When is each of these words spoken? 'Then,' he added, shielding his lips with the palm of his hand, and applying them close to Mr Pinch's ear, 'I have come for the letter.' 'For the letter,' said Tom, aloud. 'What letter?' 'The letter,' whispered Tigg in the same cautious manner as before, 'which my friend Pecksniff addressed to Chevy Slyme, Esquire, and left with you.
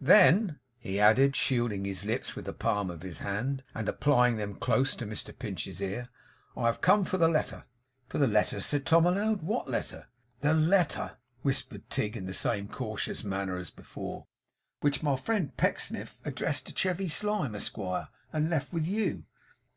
'Then,' 0.00 0.60
he 0.78 1.00
added, 1.00 1.34
shielding 1.34 1.84
his 1.84 2.04
lips 2.04 2.36
with 2.36 2.44
the 2.44 2.52
palm 2.52 2.88
of 2.88 3.02
his 3.02 3.18
hand, 3.18 3.64
and 3.74 3.88
applying 3.88 4.36
them 4.36 4.54
close 4.54 4.94
to 4.94 5.04
Mr 5.04 5.36
Pinch's 5.36 5.80
ear, 5.80 6.08
'I 6.56 6.66
have 6.66 6.80
come 6.80 7.02
for 7.04 7.18
the 7.18 7.26
letter.' 7.26 7.64
'For 8.08 8.18
the 8.18 8.28
letter,' 8.28 8.60
said 8.60 8.86
Tom, 8.86 9.06
aloud. 9.06 9.42
'What 9.42 9.68
letter?' 9.68 10.06
'The 10.40 10.54
letter,' 10.54 11.16
whispered 11.42 11.90
Tigg 11.90 12.16
in 12.16 12.26
the 12.26 12.32
same 12.32 12.68
cautious 12.68 13.24
manner 13.24 13.56
as 13.56 13.70
before, 13.72 14.28
'which 14.82 15.02
my 15.02 15.16
friend 15.16 15.56
Pecksniff 15.56 16.16
addressed 16.24 16.68
to 16.68 16.72
Chevy 16.72 17.08
Slyme, 17.08 17.56
Esquire, 17.56 18.06
and 18.32 18.48
left 18.48 18.72
with 18.72 18.86
you. 18.86 19.24